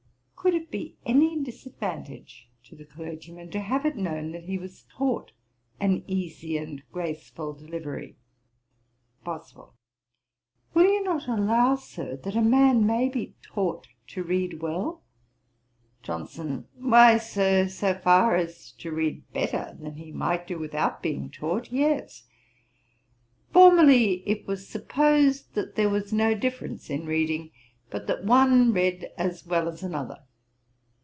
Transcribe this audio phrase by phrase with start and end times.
[0.43, 4.85] Could it be any disadvantage to the clergyman to have it known that he was
[4.91, 5.33] taught
[5.79, 8.15] an easy and graceful delivery?
[9.23, 9.75] BOSWELL.
[10.73, 15.03] 'Will you not allow, Sir, that a man may be taught to read well?'
[16.01, 16.65] JOHNSON.
[16.73, 21.71] 'Why, Sir, so far as to read better than he might do without being taught,
[21.71, 22.25] yes.
[23.53, 27.51] Formerly it was supposed that there was no difference in reading,
[27.91, 30.17] but that one read as well as another.'